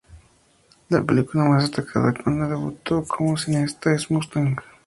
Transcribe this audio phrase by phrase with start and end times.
[0.89, 4.57] Su película más destacada, con la que debutó como cineasta, es "Mustang".